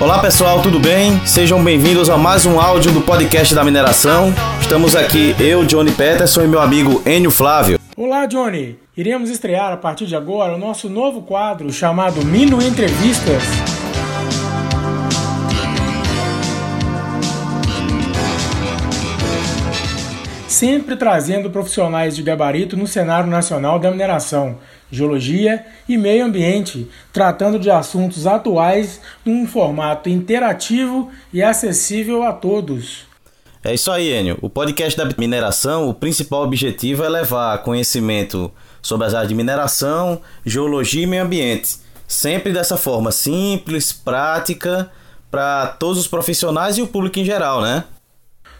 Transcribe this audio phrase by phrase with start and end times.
[0.00, 1.24] Olá pessoal, tudo bem?
[1.24, 4.34] Sejam bem-vindos a mais um áudio do podcast da mineração.
[4.60, 7.78] Estamos aqui eu, Johnny Peterson e meu amigo Enio Flávio.
[7.96, 8.76] Olá, Johnny!
[8.96, 13.42] Iremos estrear a partir de agora o nosso novo quadro chamado Mino Entrevistas.
[20.48, 24.58] Sempre trazendo profissionais de gabarito no cenário nacional da mineração,
[24.94, 33.04] geologia e meio ambiente, tratando de assuntos atuais num formato interativo e acessível a todos.
[33.62, 34.38] É isso aí, Enio.
[34.42, 40.20] O podcast da mineração, o principal objetivo é levar conhecimento sobre as áreas de mineração,
[40.44, 41.76] geologia e meio ambiente.
[42.06, 44.90] Sempre dessa forma simples, prática,
[45.30, 47.84] para todos os profissionais e o público em geral, né?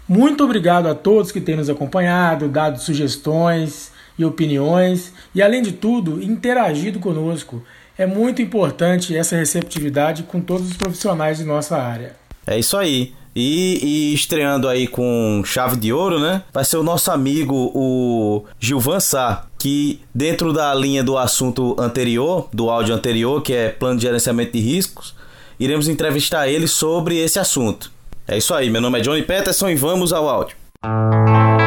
[0.09, 5.73] Muito obrigado a todos que têm nos acompanhado, dado sugestões e opiniões e, além de
[5.73, 7.63] tudo, interagido conosco.
[7.97, 12.17] É muito importante essa receptividade com todos os profissionais de nossa área.
[12.47, 13.13] É isso aí.
[13.37, 16.43] E, e, estreando aí com chave de ouro, né?
[16.53, 22.49] Vai ser o nosso amigo, o Gilvan Sá, que dentro da linha do assunto anterior,
[22.53, 25.17] do áudio anterior, que é plano de gerenciamento de riscos,
[25.59, 27.91] iremos entrevistar ele sobre esse assunto.
[28.27, 30.57] É isso aí, meu nome é Johnny Peterson e vamos ao áudio.
[30.85, 31.64] O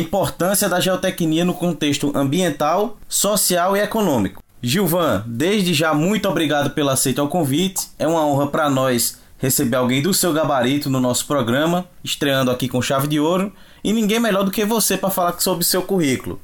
[0.00, 4.42] importância da geotecnia no contexto ambiental, social e econômico.
[4.62, 7.88] Gilvan, desde já muito obrigado pelo aceito ao convite.
[7.98, 12.68] É uma honra para nós receber alguém do seu gabarito no nosso programa, estreando aqui
[12.68, 16.38] com chave de ouro, e ninguém melhor do que você para falar sobre seu currículo.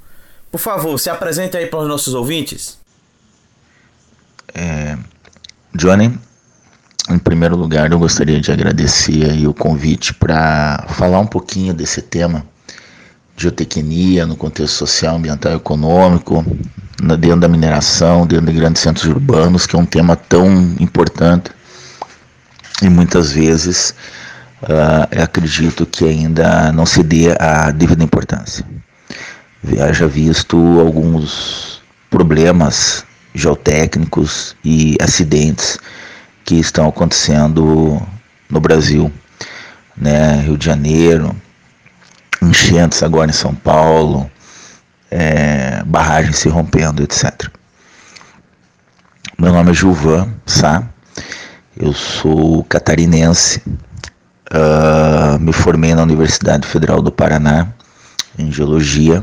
[0.51, 2.79] Por favor, se apresente aí para os nossos ouvintes.
[4.55, 4.97] É,
[5.75, 6.19] Johnny,
[7.11, 12.01] em primeiro lugar, eu gostaria de agradecer aí o convite para falar um pouquinho desse
[12.01, 12.47] tema,
[13.37, 16.45] geotecnia no contexto social, ambiental e econômico,
[17.19, 21.51] dentro da mineração, dentro de grandes centros urbanos, que é um tema tão importante
[22.83, 23.95] e muitas vezes
[24.63, 28.65] uh, acredito que ainda não se dê a devida importância.
[29.81, 35.79] Haja visto alguns problemas geotécnicos e acidentes
[36.45, 38.01] que estão acontecendo
[38.49, 39.13] no Brasil,
[39.97, 40.41] né?
[40.43, 41.35] Rio de Janeiro,
[42.47, 44.31] enchentes agora em São Paulo,
[45.11, 47.49] é, barragens se rompendo, etc.
[49.39, 50.83] Meu nome é Gilvan Sá,
[51.79, 53.63] eu sou catarinense,
[54.51, 57.69] uh, me formei na Universidade Federal do Paraná
[58.39, 59.23] em Geologia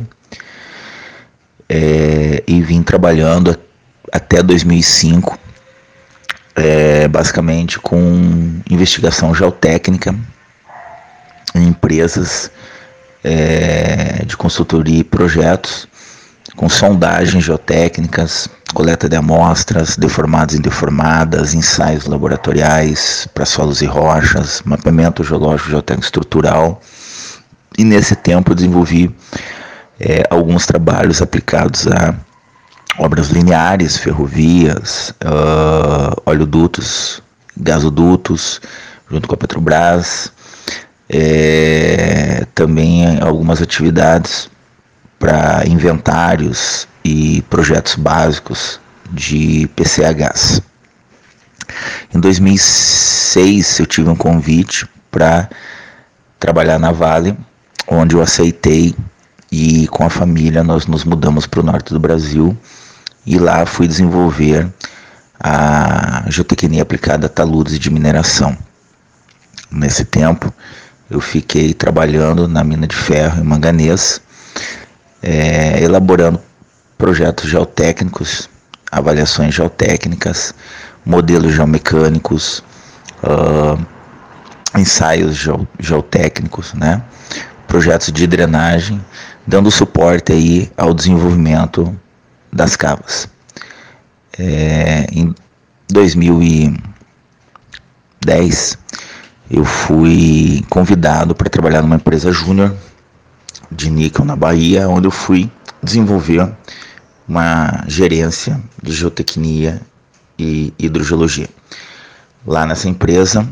[1.68, 3.58] é, e vim trabalhando
[4.12, 5.40] até 2005,
[6.56, 10.16] é, basicamente com investigação geotécnica
[11.56, 12.52] em empresas
[13.24, 15.88] é, de consultoria e projetos,
[16.56, 24.62] com sondagens geotécnicas, coleta de amostras, deformadas e indeformadas, ensaios laboratoriais para solos e rochas,
[24.66, 26.82] mapeamento geológico geotécnico estrutural.
[27.78, 29.16] E nesse tempo eu desenvolvi
[30.00, 32.14] é, alguns trabalhos aplicados a
[32.98, 37.22] obras lineares, ferrovias, uh, oleodutos,
[37.58, 38.62] gasodutos,
[39.10, 40.32] junto com a Petrobras,
[41.10, 44.50] é, também algumas atividades
[45.20, 48.80] para inventários e projetos básicos
[49.12, 50.62] de PCHs.
[52.14, 55.50] Em 2006 eu tive um convite para
[56.40, 57.38] trabalhar na Vale,
[57.88, 58.96] onde eu aceitei
[59.52, 62.58] e com a família nós nos mudamos para o norte do Brasil
[63.26, 64.68] e lá fui desenvolver
[65.40, 68.58] a geotecnia aplicada a taludes de mineração.
[69.72, 70.54] Nesse tempo
[71.14, 74.20] eu fiquei trabalhando na mina de ferro e manganês,
[75.22, 76.42] é, elaborando
[76.98, 78.50] projetos geotécnicos,
[78.92, 80.56] avaliações geotécnicas,
[81.06, 82.64] modelos geomecânicos,
[83.24, 83.78] uh,
[84.78, 85.48] ensaios
[85.80, 87.02] geotécnicos, né?
[87.68, 89.04] projetos de drenagem,
[89.46, 91.94] dando suporte aí ao desenvolvimento
[92.52, 93.28] das cavas.
[94.38, 95.34] É, em
[95.90, 98.78] 2010,
[99.50, 102.76] eu fui convidado para trabalhar numa empresa júnior
[103.72, 105.50] de níquel na Bahia, onde eu fui
[105.82, 106.50] desenvolver
[107.28, 109.82] uma gerência de geotecnia
[110.38, 111.50] e hidrogeologia.
[112.46, 113.48] Lá nessa empresa,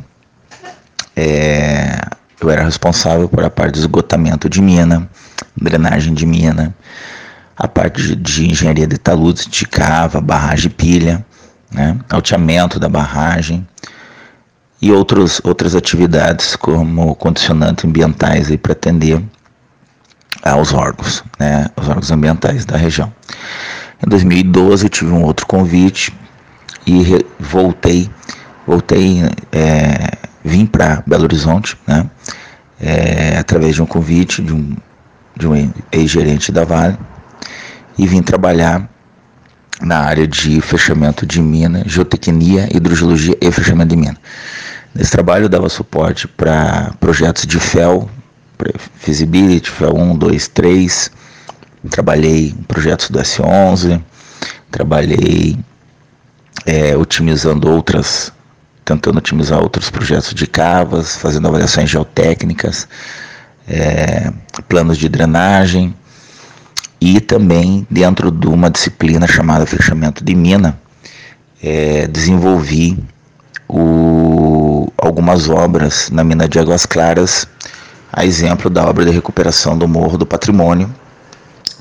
[1.15, 1.99] é,
[2.39, 5.09] eu era responsável por a parte de esgotamento de mina,
[5.55, 6.75] drenagem de mina,
[7.55, 11.25] a parte de, de engenharia de taludes, de cava, barragem pilha,
[11.71, 13.65] né, alteamento da barragem,
[14.81, 19.21] e outros, outras atividades como condicionantes ambientais para atender
[20.41, 23.13] aos órgãos, né, os órgãos ambientais da região.
[24.03, 26.11] Em 2012 eu tive um outro convite
[26.87, 28.09] e voltei,
[28.65, 32.09] voltei, é, vim para Belo Horizonte, né?
[32.83, 34.75] É, através de um convite de um,
[35.37, 36.97] de um ex-gerente da Vale
[37.95, 38.89] e vim trabalhar
[39.79, 44.17] na área de fechamento de mina, geotecnia, hidrogeologia e fechamento de mina.
[44.93, 48.09] Nesse trabalho eu dava suporte para projetos de FEL,
[48.95, 51.11] Feasibility, FEL 1, 2, 3.
[51.89, 54.03] Trabalhei em projetos do S11,
[54.69, 55.57] trabalhei
[56.65, 58.31] é, otimizando outras,
[58.83, 62.87] tentando otimizar outros projetos de cavas, fazendo avaliações geotécnicas,
[63.67, 64.31] é,
[64.67, 65.95] planos de drenagem
[66.99, 70.79] e também dentro de uma disciplina chamada fechamento de mina,
[71.63, 73.03] é, desenvolvi
[73.71, 77.47] o, algumas obras na mina de Águas Claras,
[78.11, 80.93] a exemplo da obra de recuperação do Morro do Patrimônio,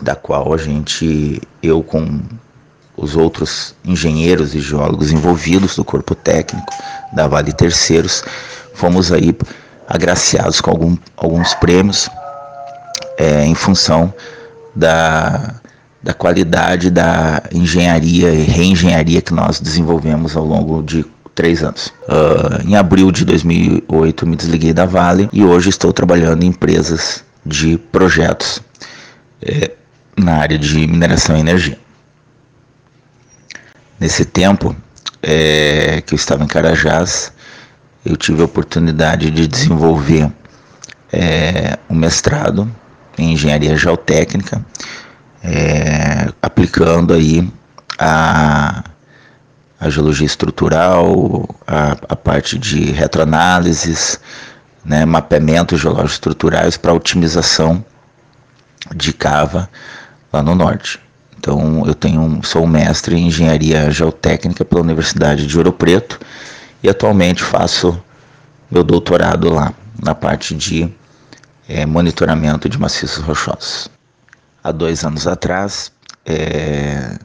[0.00, 2.20] da qual a gente, eu com
[2.96, 6.72] os outros engenheiros e geólogos envolvidos do corpo técnico
[7.12, 8.22] da Vale Terceiros,
[8.72, 9.36] fomos aí
[9.88, 12.08] agraciados com algum, alguns prêmios
[13.18, 14.14] é, em função
[14.76, 15.54] da,
[16.00, 21.04] da qualidade da engenharia e reengenharia que nós desenvolvemos ao longo de
[21.40, 21.90] três anos.
[22.02, 27.24] Uh, em abril de 2008 me desliguei da Vale e hoje estou trabalhando em empresas
[27.46, 28.60] de projetos
[29.40, 29.70] é,
[30.14, 31.78] na área de mineração e energia.
[33.98, 34.76] Nesse tempo
[35.22, 37.32] é, que eu estava em Carajás,
[38.04, 40.30] eu tive a oportunidade de desenvolver
[41.10, 42.70] é, um mestrado
[43.16, 44.62] em engenharia geotécnica,
[45.42, 47.50] é, aplicando aí
[47.98, 48.84] a,
[49.80, 54.20] a geologia estrutural, a, a parte de retroanálises,
[54.84, 57.82] né, mapeamento geológico estruturais para otimização
[58.94, 59.68] de cava
[60.30, 61.00] lá no norte.
[61.38, 66.20] Então eu tenho sou mestre em engenharia geotécnica pela Universidade de Ouro Preto
[66.82, 67.98] e atualmente faço
[68.70, 69.72] meu doutorado lá
[70.02, 70.92] na parte de
[71.66, 73.88] é, monitoramento de maciços rochosos.
[74.62, 75.90] Há dois anos atrás,
[76.26, 77.18] é,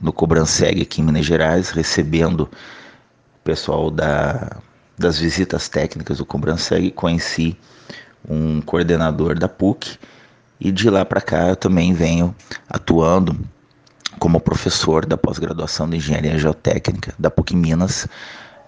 [0.00, 4.58] no Cobranseg aqui em Minas Gerais, recebendo o pessoal da,
[4.98, 7.56] das visitas técnicas do Cobranseg, conheci
[8.28, 9.98] um coordenador da PUC
[10.60, 12.34] e de lá para cá eu também venho
[12.68, 13.38] atuando
[14.18, 18.08] como professor da pós-graduação de Engenharia Geotécnica da PUC Minas,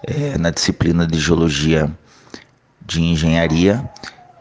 [0.02, 1.90] é, na disciplina de Geologia
[2.86, 3.88] de Engenharia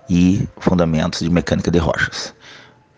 [0.10, 2.33] e Fundamentos de Mecânica de Rochas.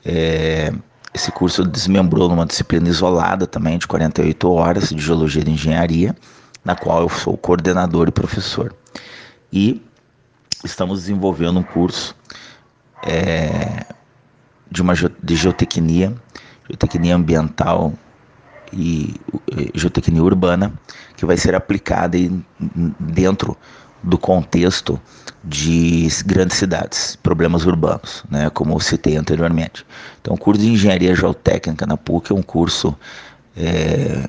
[0.04, 0.74] É,
[1.14, 6.16] esse curso desmembrou numa disciplina isolada também, de 48 horas, de Geologia de Engenharia,
[6.64, 8.74] na qual eu sou coordenador e professor.
[9.52, 9.82] E
[10.64, 12.16] estamos desenvolvendo um curso
[13.06, 13.86] é,
[14.70, 16.14] de, uma, de geotecnia,
[16.68, 17.94] geotecnia ambiental
[18.72, 19.16] e
[19.74, 20.74] geotecnia urbana,
[21.16, 22.18] que vai ser aplicada
[23.00, 23.58] dentro
[24.04, 25.00] do contexto
[25.44, 29.86] de grandes cidades, problemas urbanos, né, como eu citei anteriormente.
[30.22, 32.96] Então, o curso de Engenharia Geotécnica na PUC é um curso
[33.56, 34.28] é,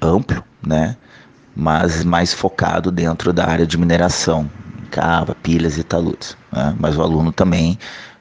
[0.00, 0.96] amplo, né,
[1.54, 4.50] mas mais focado dentro da área de mineração,
[4.90, 6.36] cava, pilhas e taludes.
[6.52, 7.78] Né, mas o aluno também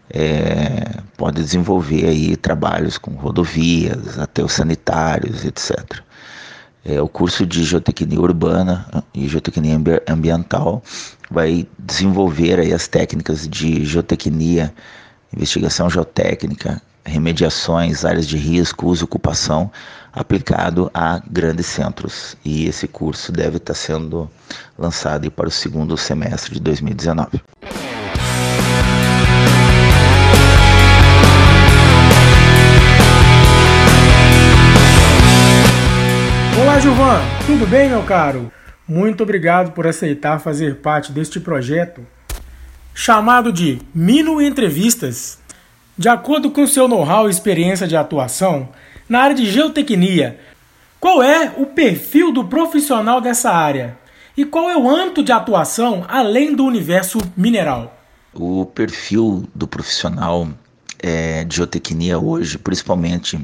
[0.10, 6.02] é, pode desenvolver aí trabalhos com rodovias, até os sanitários, etc.
[6.84, 10.82] É, o curso de geotecnia urbana e geotecnia ambiental
[11.30, 14.74] vai desenvolver aí as técnicas de geotecnia,
[15.32, 19.72] investigação geotécnica, remediações, áreas de risco, uso ocupação
[20.12, 22.36] aplicado a grandes centros.
[22.44, 24.30] E esse curso deve estar sendo
[24.78, 27.42] lançado para o segundo semestre de 2019.
[36.72, 38.50] Olá, Gilvan, tudo bem, meu caro?
[38.88, 42.08] Muito obrigado por aceitar fazer parte deste projeto
[42.94, 45.38] chamado de Mino Entrevistas.
[45.98, 48.70] De acordo com seu know-how e experiência de atuação
[49.10, 50.40] na área de geotecnia,
[50.98, 53.98] qual é o perfil do profissional dessa área?
[54.38, 58.02] E qual é o âmbito de atuação além do universo mineral?
[58.34, 60.48] O perfil do profissional
[61.00, 63.38] é, de geotecnia hoje, principalmente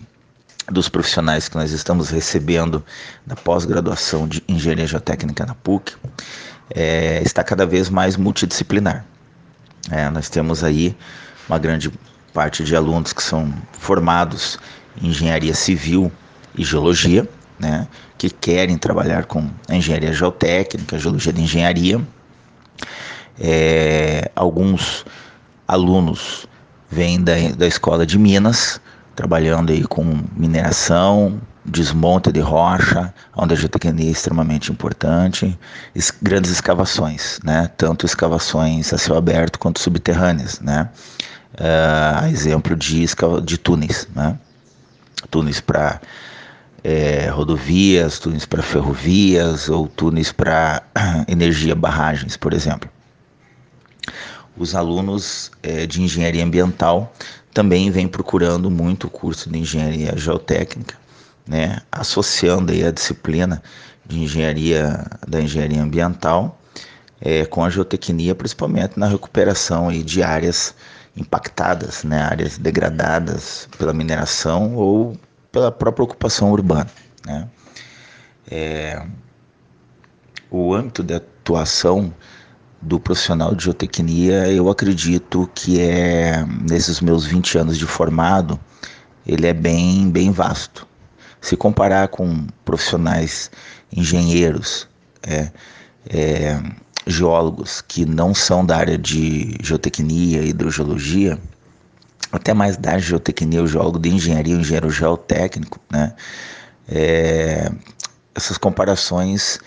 [0.72, 2.84] dos profissionais que nós estamos recebendo
[3.26, 5.96] da pós-graduação de engenharia geotécnica na PUC
[6.70, 9.06] é, está cada vez mais multidisciplinar.
[9.90, 10.96] É, nós temos aí
[11.48, 11.92] uma grande
[12.34, 14.60] parte de alunos que são formados
[15.02, 16.12] em engenharia civil
[16.56, 22.02] e geologia, né, que querem trabalhar com engenharia geotécnica, geologia de engenharia.
[23.40, 25.06] É, alguns
[25.68, 26.48] alunos
[26.90, 28.82] vêm da, da escola de Minas,
[29.18, 35.58] trabalhando aí com mineração, desmonte de rocha, onde a geotecnia é extremamente importante,
[35.96, 37.68] es grandes escavações, né?
[37.76, 40.88] tanto escavações a céu aberto quanto subterrâneas, né?
[41.56, 43.04] Uh, exemplo de,
[43.44, 44.38] de túneis, né?
[45.32, 46.00] túneis para
[46.84, 50.84] é, rodovias, túneis para ferrovias ou túneis para
[51.28, 52.88] energia barragens, por exemplo.
[54.56, 57.12] Os alunos é, de engenharia ambiental
[57.58, 60.96] também vêm procurando muito o curso de engenharia geotécnica,
[61.48, 63.64] né, associando aí a disciplina
[64.06, 66.62] de engenharia da engenharia ambiental
[67.20, 70.76] é, com a geotecnia, principalmente na recuperação aí de áreas
[71.16, 75.18] impactadas, né, áreas degradadas pela mineração ou
[75.52, 76.92] pela própria ocupação urbana.
[77.26, 77.48] Né.
[78.52, 79.04] É,
[80.52, 82.14] o âmbito de atuação
[82.82, 88.60] do profissional de geotecnia, eu acredito que é, nesses meus 20 anos de formado,
[89.26, 90.88] ele é bem, bem vasto.
[91.42, 93.52] Se comparar com profissionais
[93.92, 94.88] engenheiros,
[95.24, 95.52] é,
[96.10, 96.62] é,
[97.06, 101.40] geólogos que não são da área de geotecnia e hidrogeologia,
[102.32, 106.14] até mais da geotecnia, o geólogo de engenharia, o engenheiro geotécnico, né?
[106.90, 107.72] É,
[108.36, 109.60] essas comparações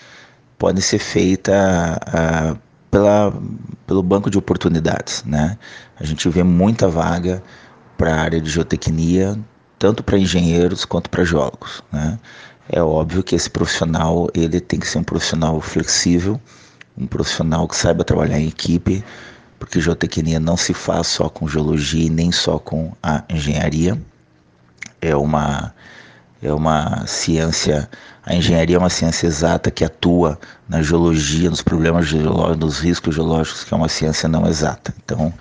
[0.58, 1.56] podem ser feitas
[2.90, 3.32] pela,
[3.86, 5.56] pelo banco de oportunidades, né?
[5.98, 7.42] A gente vê muita vaga
[7.96, 9.38] para a área de geotecnia,
[9.78, 12.18] tanto para engenheiros quanto para geólogos, né?
[12.68, 16.40] É óbvio que esse profissional ele tem que ser um profissional flexível,
[16.96, 19.04] um profissional que saiba trabalhar em equipe,
[19.58, 24.00] porque geotecnia não se faz só com geologia e nem só com a engenharia.
[25.00, 25.74] É uma
[26.42, 27.88] é uma ciência,
[28.24, 33.14] a engenharia é uma ciência exata que atua na geologia, nos problemas geológicos, nos riscos
[33.14, 34.94] geológicos, que é uma ciência não exata.
[35.02, 35.32] Então,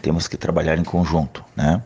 [0.00, 1.82] temos que trabalhar em conjunto, né?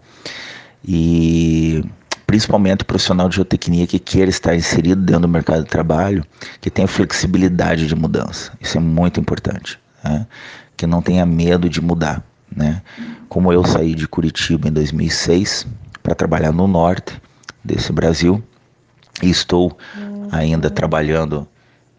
[0.87, 1.85] E
[2.27, 6.25] principalmente o profissional de geotecnia que queira estar inserido dentro do mercado de trabalho,
[6.61, 8.53] que tenha flexibilidade de mudança.
[8.61, 10.27] Isso é muito importante, né?
[10.77, 12.23] Que não tenha medo de mudar,
[12.55, 12.83] né?
[13.29, 15.67] Como eu saí de Curitiba em 2006
[16.03, 17.21] para trabalhar no norte
[17.65, 18.43] desse Brasil,
[19.23, 19.77] e estou
[20.31, 21.47] ainda trabalhando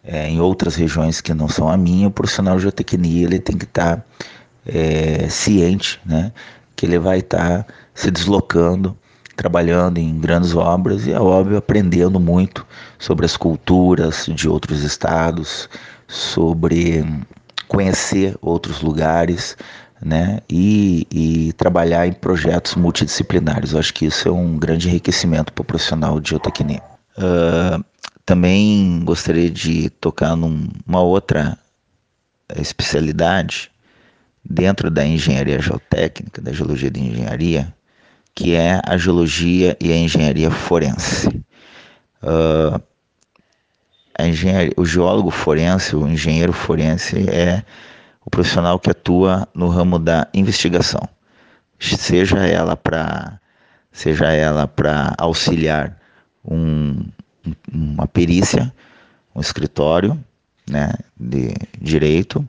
[0.04, 3.56] é, em outras regiões que não são a minha, o profissional de geotecnia ele tem
[3.56, 4.04] que estar tá,
[4.66, 6.32] é, ciente, né,
[6.74, 8.96] que ele vai estar tá se deslocando,
[9.36, 12.66] trabalhando em grandes obras e, é óbvio, aprendendo muito
[12.98, 15.68] sobre as culturas de outros estados,
[16.08, 17.04] sobre
[17.68, 19.56] conhecer outros lugares,
[20.02, 20.40] né?
[20.48, 23.72] E, e, trabalhar em projetos multidisciplinares.
[23.72, 26.82] Eu acho que isso é um grande enriquecimento para o profissional de geotecnia.
[27.16, 27.84] Uh,
[28.28, 31.56] também gostaria de tocar numa outra
[32.56, 33.70] especialidade
[34.44, 37.74] dentro da engenharia geotécnica, da geologia de engenharia,
[38.34, 41.26] que é a geologia e a engenharia forense.
[42.22, 42.78] Uh,
[44.20, 47.64] engenharia, o geólogo forense, o engenheiro forense é
[48.26, 51.08] o profissional que atua no ramo da investigação,
[51.78, 53.40] seja ela para
[53.90, 55.96] seja ela para auxiliar
[56.44, 57.06] um,
[57.72, 58.72] uma perícia,
[59.34, 60.18] um escritório
[60.68, 62.46] né, de direito,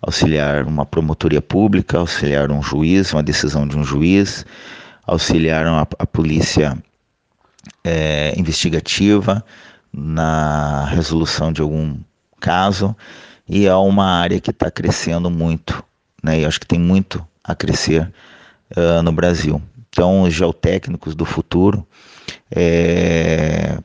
[0.00, 4.44] auxiliar uma promotoria pública, auxiliar um juiz, uma decisão de um juiz,
[5.06, 6.76] auxiliar a, a polícia
[7.84, 9.44] é, investigativa
[9.92, 11.98] na resolução de algum
[12.40, 12.96] caso
[13.48, 15.84] e é uma área que está crescendo muito,
[16.22, 16.40] né?
[16.40, 18.10] E acho que tem muito a crescer
[18.76, 19.60] uh, no Brasil.
[19.90, 21.86] Então, os geotécnicos do futuro,
[22.50, 23.78] é,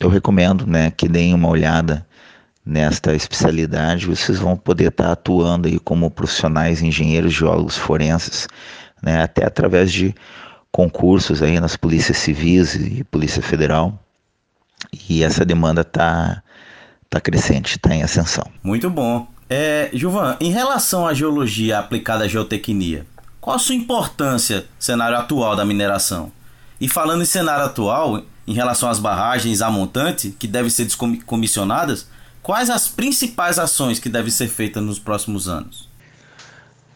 [0.00, 2.06] eu recomendo né, que deem uma olhada
[2.64, 4.06] nesta especialidade.
[4.06, 8.46] Vocês vão poder estar atuando aí como profissionais, engenheiros, geólogos forenses,
[9.02, 10.14] né, até através de
[10.70, 13.98] concursos aí nas polícias civis e polícia federal.
[15.08, 16.42] E essa demanda está
[17.10, 18.44] tá crescente, está em ascensão.
[18.62, 19.26] Muito bom.
[19.50, 23.06] É, Gilvan, em relação à geologia aplicada à geotecnia,
[23.40, 26.30] qual a sua importância no cenário atual da mineração?
[26.80, 32.06] E falando em cenário atual, em relação às barragens a montante, que devem ser descomissionadas,
[32.42, 35.86] quais as principais ações que devem ser feitas nos próximos anos?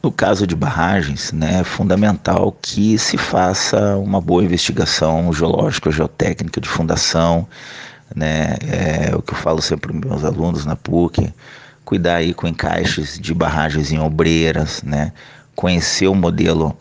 [0.03, 6.59] No caso de barragens, né, é fundamental que se faça uma boa investigação geológica, geotécnica
[6.59, 7.47] de fundação,
[8.17, 11.35] né, é o que eu falo sempre para meus alunos na PUC,
[11.85, 15.13] cuidar aí com encaixes de barragens em obreiras, né,
[15.55, 16.75] conhecer o modelo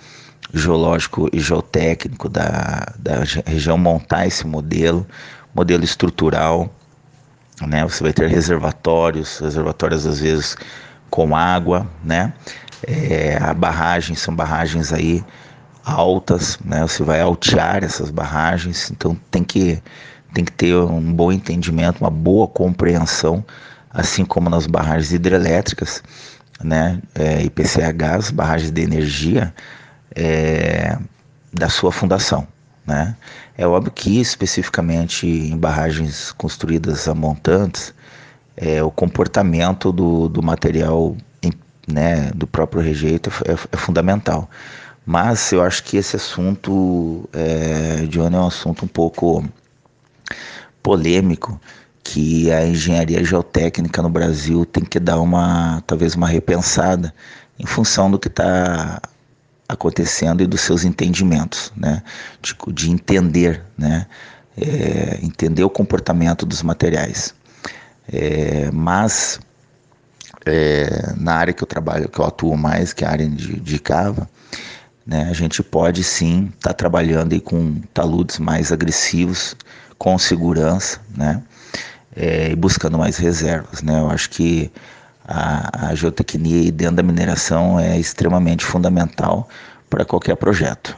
[0.53, 5.05] geológico e geotécnico da, da região, montar esse modelo,
[5.53, 6.69] modelo estrutural,
[7.61, 7.83] né?
[7.83, 10.57] Você vai ter reservatórios, reservatórios às vezes
[11.09, 12.33] com água, né?
[12.87, 15.23] É, a barragem são barragens aí
[15.85, 16.81] altas, né?
[16.81, 19.81] Você vai altear essas barragens, então tem que
[20.33, 23.43] tem que ter um bom entendimento, uma boa compreensão,
[23.89, 26.01] assim como nas barragens hidrelétricas,
[26.63, 27.01] né?
[27.15, 29.53] É, IPCHs, barragens de energia,
[30.15, 30.97] é,
[31.53, 32.47] da sua fundação,
[32.85, 33.15] né?
[33.57, 37.93] É óbvio que especificamente em barragens construídas a montantes,
[38.57, 41.15] é, o comportamento do, do material
[41.87, 44.49] né, do próprio rejeito é, é, fundamental.
[45.05, 49.43] Mas eu acho que esse assunto, é, Johnny, é um assunto um pouco
[50.81, 51.59] polêmico
[52.03, 57.13] que a engenharia geotécnica no Brasil tem que dar uma talvez uma repensada
[57.59, 59.01] em função do que está
[59.71, 62.03] acontecendo e dos seus entendimentos, né?
[62.41, 64.05] De, de entender, né?
[64.57, 67.33] É, entender o comportamento dos materiais.
[68.11, 69.39] É, mas
[70.45, 73.59] é, na área que eu trabalho, que eu atuo mais, que é a área de,
[73.59, 74.29] de cava,
[75.05, 79.55] né, a gente pode sim estar tá trabalhando aí com taludes mais agressivos,
[79.97, 81.41] com segurança, né,
[82.15, 83.81] é, e buscando mais reservas.
[83.81, 83.99] Né.
[83.99, 84.71] Eu acho que
[85.27, 89.47] a, a geotecnia dentro da mineração é extremamente fundamental
[89.89, 90.97] para qualquer projeto.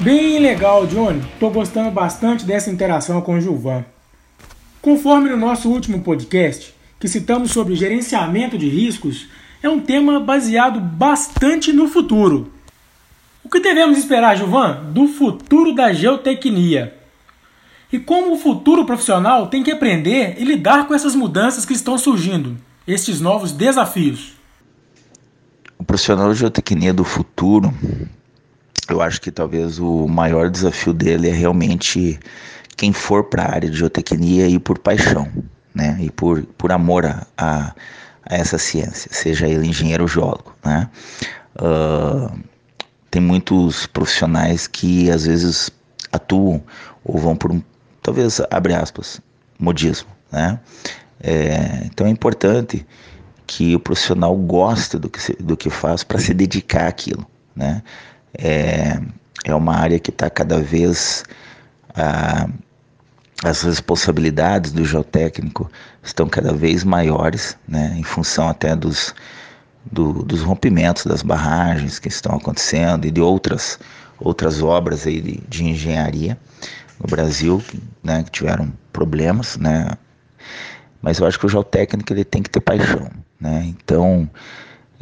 [0.00, 1.22] Bem legal, Johnny.
[1.40, 3.84] Tô gostando bastante dessa interação com o Gilvan.
[4.82, 9.26] Conforme no nosso último podcast, que citamos sobre gerenciamento de riscos,
[9.62, 12.53] é um tema baseado bastante no futuro.
[13.44, 16.94] O que devemos esperar, Gilvan, do futuro da geotecnia?
[17.92, 21.96] E como o futuro profissional tem que aprender e lidar com essas mudanças que estão
[21.96, 24.32] surgindo, estes novos desafios?
[25.78, 27.72] O profissional de geotecnia do futuro
[28.88, 32.18] eu acho que talvez o maior desafio dele é realmente
[32.76, 35.30] quem for para a área de geotecnia e por paixão,
[35.74, 35.96] né?
[36.00, 37.74] E por, por amor a, a,
[38.28, 40.90] a essa ciência, seja ele engenheiro ou geólogo, né?
[41.56, 42.38] Uh,
[43.14, 45.70] tem muitos profissionais que às vezes
[46.10, 46.60] atuam
[47.04, 47.62] ou vão por um,
[48.02, 49.20] talvez, abre aspas,
[49.56, 50.58] modismo, né?
[51.20, 52.84] É, então é importante
[53.46, 57.24] que o profissional goste do que, do que faz para se dedicar àquilo,
[57.54, 57.84] né?
[58.36, 59.00] é,
[59.44, 61.22] é uma área que está cada vez.
[61.94, 62.48] Ah,
[63.44, 65.70] as responsabilidades do geotécnico
[66.02, 69.14] estão cada vez maiores, né, em função até dos,
[69.90, 73.78] do, dos rompimentos das barragens que estão acontecendo e de outras,
[74.18, 76.38] outras obras aí de, de engenharia
[77.00, 77.62] no Brasil
[78.02, 79.90] né, que tiveram problemas, né,
[81.02, 84.28] mas eu acho que o geotécnico ele tem que ter paixão, né, então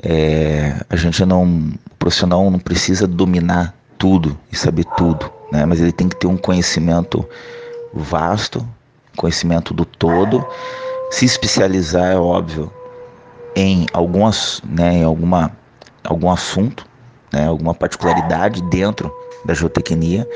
[0.02, 5.64] é, a gente não, o profissional não precisa dominar tudo e saber tudo, né?
[5.64, 7.24] Mas ele tem que ter um conhecimento
[7.94, 8.66] vasto,
[9.16, 10.44] conhecimento do todo,
[11.10, 12.72] se especializar é óbvio
[13.54, 15.52] em algumas, né, em alguma
[16.04, 16.86] algum assunto,
[17.32, 19.12] né, alguma particularidade dentro
[19.44, 20.28] da geotecnia,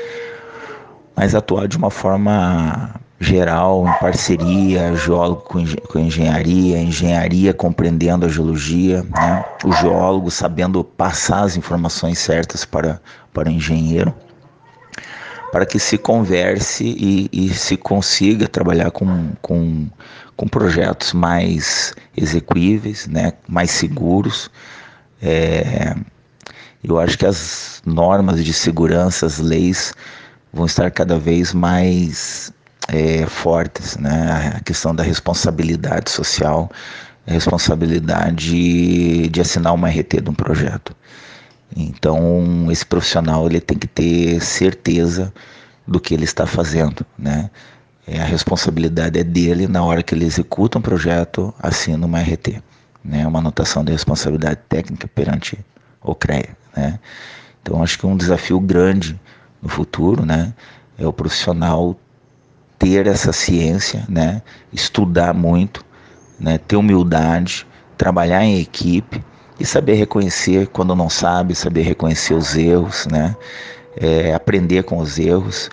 [1.15, 8.29] mas atuar de uma forma geral, em parceria, geólogo com, com engenharia, engenharia compreendendo a
[8.29, 9.45] geologia, né?
[9.63, 13.01] o geólogo sabendo passar as informações certas para,
[13.33, 14.13] para o engenheiro,
[15.51, 19.87] para que se converse e, e se consiga trabalhar com, com,
[20.37, 23.33] com projetos mais execuíveis, né?
[23.47, 24.49] mais seguros.
[25.21, 25.95] É,
[26.83, 29.93] eu acho que as normas de segurança, as leis,
[30.53, 32.53] vão estar cada vez mais
[32.87, 34.53] é, fortes, né?
[34.55, 36.69] A questão da responsabilidade social,
[37.25, 40.95] a responsabilidade de assinar uma RT de um projeto.
[41.75, 45.33] Então, esse profissional ele tem que ter certeza
[45.85, 47.49] do que ele está fazendo, né?
[48.07, 52.63] É, a responsabilidade é dele na hora que ele executa um projeto, assina uma RT,
[53.03, 53.27] né?
[53.27, 55.59] Uma anotação de responsabilidade técnica perante
[56.01, 56.99] o CREA, né?
[57.61, 59.19] Então, acho que um desafio grande
[59.61, 60.53] no futuro, né?
[60.97, 61.99] É o profissional
[62.79, 64.41] ter essa ciência, né?
[64.71, 65.83] Estudar muito,
[66.39, 66.57] né?
[66.57, 67.67] Ter humildade,
[67.97, 69.21] trabalhar em equipe
[69.59, 73.35] e saber reconhecer quando não sabe, saber reconhecer os erros, né?
[73.97, 75.69] É, aprender com os erros,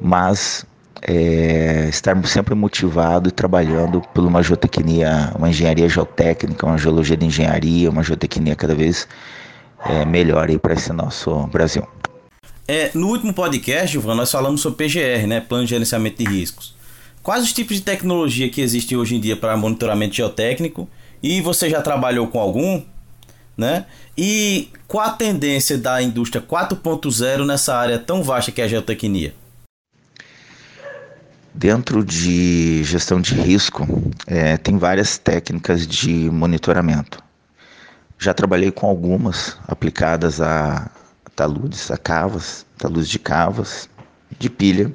[0.00, 0.66] mas
[1.02, 7.26] é, estar sempre motivado e trabalhando por uma geotecnia, uma engenharia geotécnica, uma geologia de
[7.26, 9.06] engenharia, uma geotecnia cada vez
[9.84, 11.86] é, melhor para esse nosso Brasil.
[12.68, 15.40] É, no último podcast, Gilvan, nós falamos sobre PGR, né?
[15.40, 16.74] Plano de Gerenciamento de Riscos.
[17.22, 20.88] Quais os tipos de tecnologia que existem hoje em dia para monitoramento geotécnico?
[21.22, 22.82] E você já trabalhou com algum?
[23.56, 23.86] Né?
[24.16, 29.34] E qual a tendência da indústria 4.0 nessa área tão vasta que é a geotecnia?
[31.56, 33.88] Dentro de gestão de risco,
[34.26, 37.18] é, tem várias técnicas de monitoramento.
[38.18, 40.90] Já trabalhei com algumas aplicadas a
[41.34, 43.88] taludes, a cavas, taludes de cavas,
[44.38, 44.92] de pilha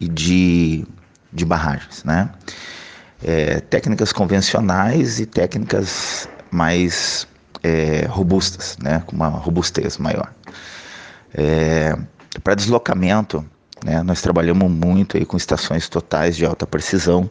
[0.00, 0.86] e de,
[1.32, 2.30] de barragens, né?
[3.20, 7.26] É, técnicas convencionais e técnicas mais
[7.64, 9.02] é, robustas, né?
[9.04, 10.32] com uma robustez maior.
[11.34, 11.98] É,
[12.44, 13.44] Para deslocamento,
[13.84, 14.02] né?
[14.02, 17.30] Nós trabalhamos muito aí com estações totais de alta precisão,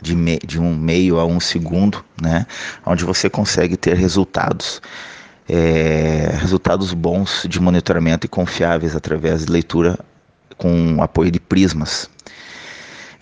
[0.00, 2.46] de, me, de um meio a um segundo, né?
[2.84, 4.80] onde você consegue ter resultados.
[5.50, 9.98] É, resultados bons de monitoramento e confiáveis através de leitura
[10.58, 12.10] com apoio de prismas.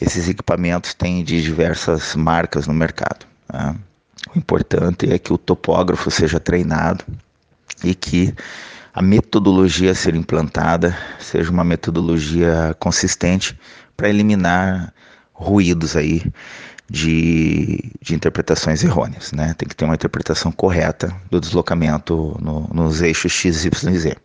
[0.01, 3.25] Esses equipamentos têm de diversas marcas no mercado.
[3.53, 3.77] Né?
[4.35, 7.05] O importante é que o topógrafo seja treinado
[7.85, 8.35] e que
[8.97, 13.57] a metodologia a ser implantada seja uma metodologia consistente
[13.95, 14.91] para eliminar
[15.35, 16.23] ruídos aí
[16.89, 19.33] de, de interpretações errôneas.
[19.33, 19.55] Né?
[19.59, 24.17] Tem que ter uma interpretação correta do deslocamento no, nos eixos X, Y e Z.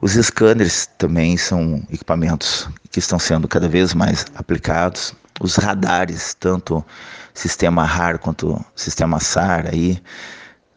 [0.00, 5.14] Os scanners também são equipamentos que estão sendo cada vez mais aplicados.
[5.40, 6.84] Os radares, tanto
[7.32, 10.02] sistema RAR quanto sistema SAR, aí,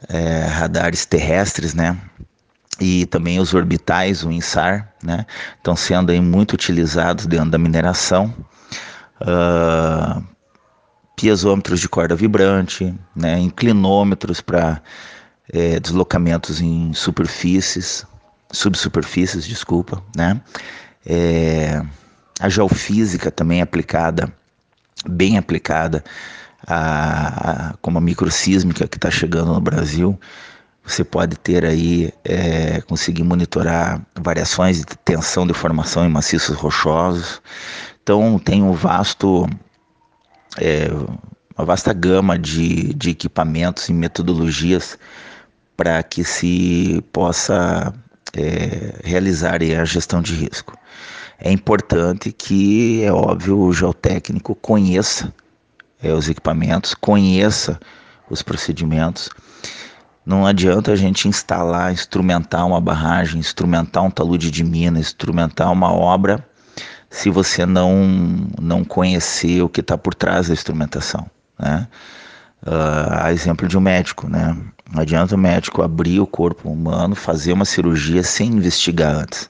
[0.07, 1.97] é, radares terrestres, né?
[2.79, 5.25] E também os orbitais, o INSAR, né,
[5.57, 8.33] estão sendo aí muito utilizados dentro da mineração.
[9.21, 10.23] Uh,
[11.19, 14.81] piezômetros de corda vibrante, né, inclinômetros para
[15.51, 18.05] é, deslocamentos em superfícies,
[18.53, 20.39] subsuperfícies, desculpa, né,
[21.05, 21.81] é,
[22.39, 24.31] a geofísica também aplicada,
[25.05, 26.05] bem aplicada,
[26.65, 30.17] a, a, como a microsísmica que está chegando no Brasil,
[30.89, 37.41] você pode ter aí, é, conseguir monitorar variações de tensão de formação em maciços rochosos.
[38.01, 39.47] Então tem um vasto,
[40.57, 40.89] é,
[41.55, 44.97] uma vasta gama de, de equipamentos e metodologias
[45.77, 47.93] para que se possa
[48.35, 50.75] é, realizar a gestão de risco.
[51.37, 55.31] É importante que, é óbvio, o geotécnico conheça
[56.01, 57.79] é, os equipamentos, conheça
[58.29, 59.29] os procedimentos
[60.29, 65.91] não adianta a gente instalar, instrumentar uma barragem, instrumentar um talude de mina, instrumentar uma
[65.91, 66.45] obra,
[67.09, 71.25] se você não, não conhecer o que está por trás da instrumentação.
[71.57, 71.87] Né?
[72.61, 74.55] Uh, a exemplo de um médico, né?
[74.93, 79.49] Não adianta o médico abrir o corpo humano, fazer uma cirurgia sem investigar antes.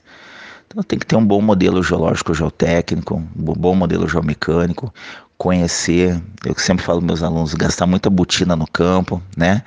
[0.66, 4.94] Então tem que ter um bom modelo geológico geotécnico, um bom modelo geomecânico,
[5.36, 9.62] conhecer, eu sempre falo meus alunos, gastar muita botina no campo, né?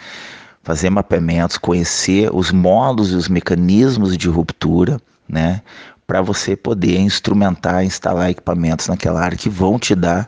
[0.63, 5.61] Fazer mapeamentos, conhecer os modos e os mecanismos de ruptura, né?
[6.07, 10.27] Para você poder instrumentar, instalar equipamentos naquela área que vão te dar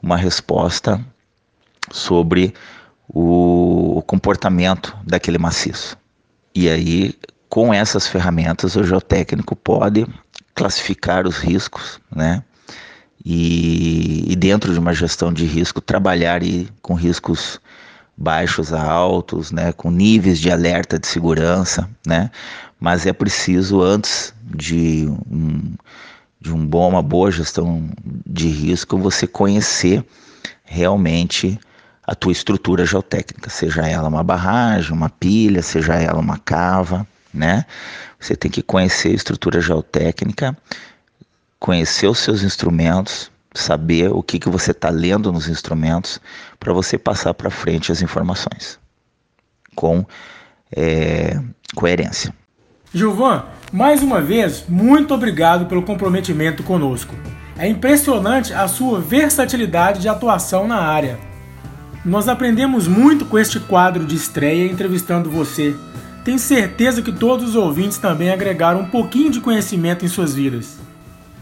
[0.00, 1.04] uma resposta
[1.90, 2.54] sobre
[3.08, 5.96] o comportamento daquele maciço.
[6.54, 7.14] E aí,
[7.48, 10.06] com essas ferramentas, o geotécnico pode
[10.54, 12.42] classificar os riscos, né?
[13.24, 16.40] E, e dentro de uma gestão de risco, trabalhar
[16.80, 17.60] com riscos
[18.22, 22.30] baixos a altos, né, com níveis de alerta de segurança, né,
[22.78, 25.74] mas é preciso antes de um,
[26.40, 27.90] de um bom, uma boa gestão
[28.24, 30.04] de risco você conhecer
[30.62, 31.58] realmente
[32.06, 37.04] a tua estrutura geotécnica, seja ela uma barragem, uma pilha, seja ela uma cava,
[37.34, 37.64] né?
[38.20, 40.56] Você tem que conhecer a estrutura geotécnica,
[41.58, 46.20] conhecer os seus instrumentos, saber o que, que você está lendo nos instrumentos
[46.58, 48.78] para você passar para frente as informações
[49.74, 50.04] com
[50.74, 51.40] é,
[51.74, 52.34] coerência.
[52.94, 57.14] Gilvan, mais uma vez, muito obrigado pelo comprometimento conosco.
[57.56, 61.18] É impressionante a sua versatilidade de atuação na área.
[62.04, 65.74] Nós aprendemos muito com este quadro de estreia entrevistando você.
[66.24, 70.78] Tenho certeza que todos os ouvintes também agregaram um pouquinho de conhecimento em suas vidas.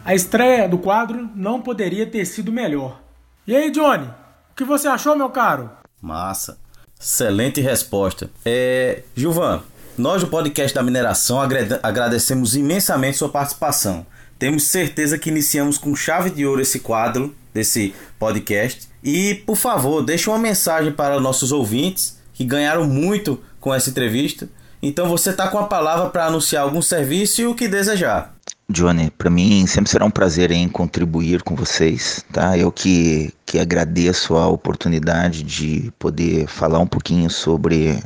[0.04, 3.00] A estreia do quadro não poderia ter sido melhor.
[3.46, 5.70] E aí, Johnny, o que você achou, meu caro?
[6.00, 6.58] Massa.
[6.98, 8.30] Excelente resposta.
[8.44, 9.62] É, Gilvan,
[9.98, 11.38] nós do podcast da mineração
[11.82, 14.06] agradecemos imensamente sua participação.
[14.38, 18.88] Temos certeza que iniciamos com chave de ouro esse quadro desse podcast.
[19.04, 24.48] E, por favor, deixe uma mensagem para nossos ouvintes que ganharam muito com essa entrevista.
[24.82, 28.34] Então você está com a palavra para anunciar algum serviço e o que desejar.
[28.70, 32.56] Johnny, para mim sempre será um prazer em contribuir com vocês, tá?
[32.56, 38.00] Eu que, que agradeço a oportunidade de poder falar um pouquinho sobre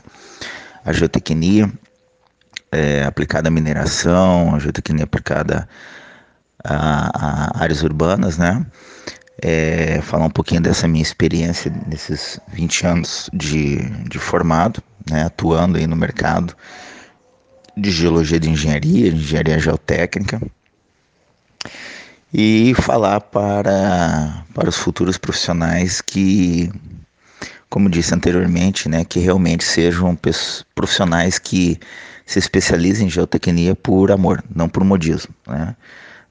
[0.82, 1.70] a geotecnia
[2.72, 5.68] é, aplicada à mineração, a geotecnia aplicada
[6.64, 8.64] a, a áreas urbanas, né?
[9.42, 15.76] É, falar um pouquinho dessa minha experiência nesses 20 anos de, de formado, né, atuando
[15.76, 16.56] aí no mercado
[17.76, 20.40] de geologia de engenharia, de engenharia geotécnica,
[22.32, 26.70] e falar para, para os futuros profissionais que,
[27.70, 30.18] como disse anteriormente, né, que realmente sejam
[30.74, 31.78] profissionais que
[32.26, 35.76] se especializem em geotecnia por amor, não por modismo, né?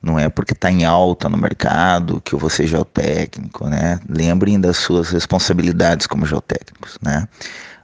[0.01, 4.01] Não é porque está em alta no mercado que eu vou ser geotécnico, né?
[4.09, 7.25] Lembrem das suas responsabilidades como geotécnicos, né?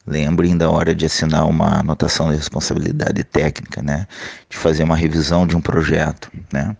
[0.09, 4.07] Lembrem da hora de assinar uma anotação de responsabilidade técnica, né?
[4.49, 6.75] De fazer uma revisão de um projeto, né?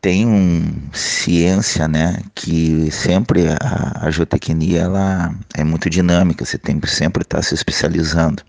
[0.00, 2.18] Tem um ciência, né?
[2.34, 6.44] Que sempre a, a geotecnia ela é muito dinâmica.
[6.44, 8.42] Você tem sempre estar tá se especializando,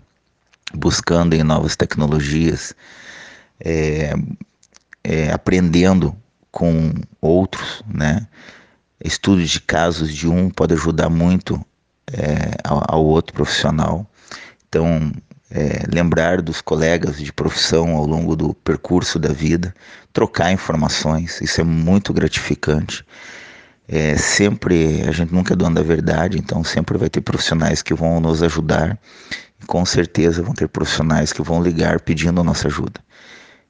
[0.74, 2.74] buscando em novas tecnologias,
[3.60, 4.12] é,
[5.04, 6.16] é, aprendendo
[6.50, 8.26] com outros, né?
[9.04, 11.64] Estudo de casos de um pode ajudar muito
[12.12, 14.06] é, ao, outro profissional.
[14.68, 15.12] Então,
[15.50, 19.74] é, lembrar dos colegas de profissão ao longo do percurso da vida,
[20.12, 23.04] trocar informações, isso é muito gratificante.
[23.88, 27.94] É, sempre, a gente nunca é dono da verdade, então sempre vai ter profissionais que
[27.94, 28.98] vão nos ajudar
[29.62, 33.00] e com certeza vão ter profissionais que vão ligar pedindo a nossa ajuda.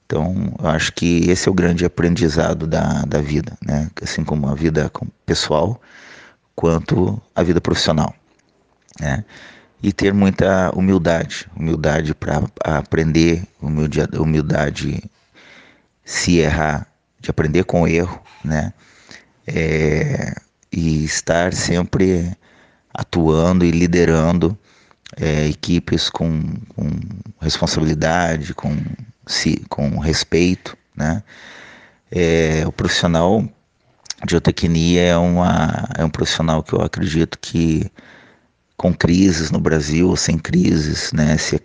[0.07, 3.91] Então, eu acho que esse é o grande aprendizado da, da vida, né?
[4.01, 4.91] Assim como a vida
[5.27, 5.81] pessoal,
[6.55, 8.15] quanto a vida profissional,
[9.01, 9.25] né?
[9.83, 15.05] E ter muita humildade, humildade para aprender, humildade,
[16.05, 16.87] se errar,
[17.21, 18.73] de aprender com o erro, né?
[19.47, 20.35] É,
[20.73, 22.37] e estar sempre
[22.93, 24.59] atuando e liderando
[25.17, 26.43] é, equipes com,
[26.75, 26.89] com
[27.41, 28.75] responsabilidade, com
[29.69, 31.23] com respeito, né?
[32.11, 33.43] É, o profissional
[34.25, 37.91] de geotecnia é, uma, é um profissional que eu acredito que
[38.77, 41.37] com crises no Brasil, sem crises, né?
[41.39, 41.61] Se,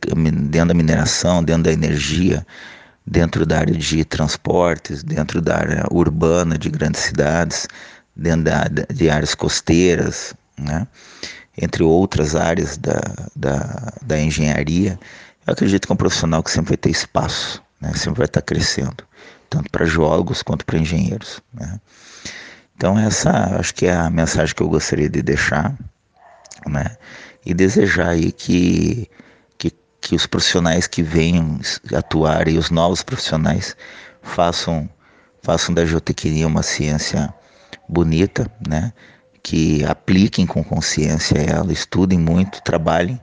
[0.50, 2.46] dentro da mineração, dentro da energia,
[3.06, 7.68] dentro da área de transportes, dentro da área urbana de grandes cidades,
[8.16, 10.88] dentro da, de áreas costeiras, né?
[11.58, 13.02] entre outras áreas da,
[13.36, 14.98] da, da engenharia,
[15.46, 17.92] eu acredito que é um profissional que sempre vai ter espaço, né?
[17.94, 19.04] sempre vai estar crescendo,
[19.50, 21.42] tanto para geólogos quanto para engenheiros.
[21.54, 21.80] Né?
[22.76, 25.76] Então essa acho que é a mensagem que eu gostaria de deixar,
[26.68, 26.98] né?
[27.46, 29.10] E desejar aí que,
[29.58, 31.60] que, que os profissionais que venham
[31.96, 33.76] atuar e os novos profissionais
[34.22, 34.90] façam,
[35.42, 37.34] façam da geotecnia uma ciência
[37.88, 38.94] bonita, né?
[39.44, 43.20] Que apliquem com consciência ela, estudem muito, trabalhem,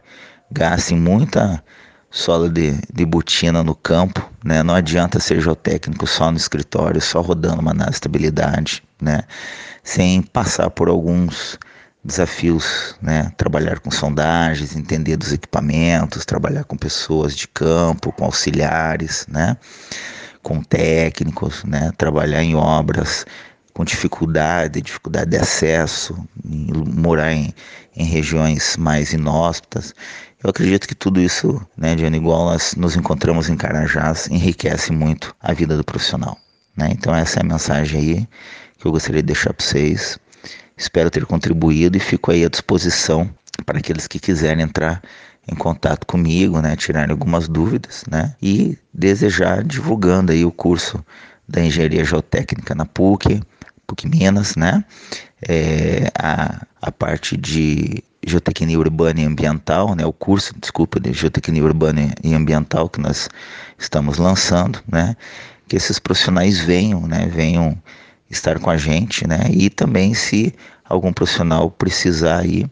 [0.50, 1.62] gastem muita
[2.10, 4.62] solo de, de botina no campo, né?
[4.62, 9.22] Não adianta ser geotécnico só no escritório, só rodando uma de estabilidade, né?
[9.82, 11.58] Sem passar por alguns
[12.04, 13.32] desafios, né?
[13.36, 19.56] Trabalhar com sondagens, entender dos equipamentos, trabalhar com pessoas de campo, com auxiliares, né?
[20.42, 21.92] Com técnicos, né?
[21.96, 23.26] Trabalhar em obras
[23.78, 27.54] com dificuldade, dificuldade de acesso, morar em,
[27.94, 29.94] em regiões mais inóspitas.
[30.42, 35.32] Eu acredito que tudo isso, né, Diana, igual nós nos encontramos em Carajás, enriquece muito
[35.40, 36.36] a vida do profissional.
[36.76, 36.88] Né?
[36.90, 38.28] Então essa é a mensagem aí
[38.78, 40.18] que eu gostaria de deixar para vocês.
[40.78, 43.28] Espero ter contribuído e fico aí à disposição
[43.66, 45.02] para aqueles que quiserem entrar
[45.50, 51.04] em contato comigo, né, tirar algumas dúvidas, né, e desejar divulgando aí o curso
[51.48, 53.42] da Engenharia Geotécnica na PUC,
[53.86, 54.84] PUC Minas, né,
[55.48, 61.64] é, a, a parte de geotecnia urbana e ambiental, né, o curso, desculpa, de geotecnia
[61.64, 63.28] urbana e ambiental que nós
[63.76, 65.16] estamos lançando, né,
[65.66, 67.76] que esses profissionais venham, né, venham
[68.30, 72.66] estar com a gente, né, e também se algum profissional precisar aí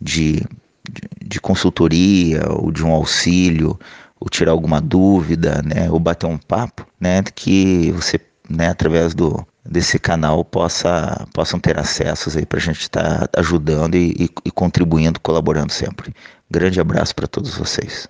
[0.00, 0.42] de,
[0.88, 3.78] de, de consultoria ou de um auxílio
[4.18, 9.46] ou tirar alguma dúvida, né, ou bater um papo, né, que você, né, através do
[9.68, 14.30] desse canal possa, possam ter acessos aí para a gente estar tá ajudando e, e,
[14.44, 16.14] e contribuindo, colaborando sempre.
[16.50, 18.08] Grande abraço para todos vocês.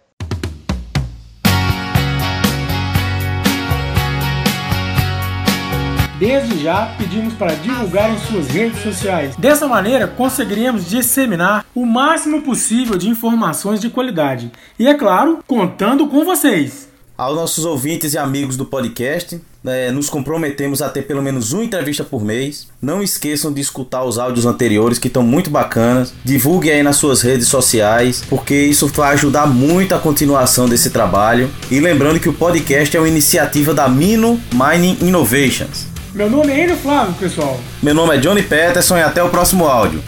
[6.18, 9.36] Desde já, pedimos para divulgar em suas redes sociais.
[9.36, 14.50] Dessa maneira, conseguiremos disseminar o máximo possível de informações de qualidade.
[14.78, 16.88] E é claro, contando com vocês.
[17.18, 21.64] Aos nossos ouvintes e amigos do podcast, é, nos comprometemos a ter pelo menos uma
[21.64, 22.66] entrevista por mês.
[22.80, 26.14] Não esqueçam de escutar os áudios anteriores que estão muito bacanas.
[26.24, 31.50] Divulguem aí nas suas redes sociais, porque isso vai ajudar muito a continuação desse trabalho.
[31.70, 35.95] E lembrando que o podcast é uma iniciativa da Mino Mining Innovations.
[36.16, 37.60] Meu nome é Enio Flávio, pessoal.
[37.82, 40.02] Meu nome é Johnny Peterson e até o próximo áudio.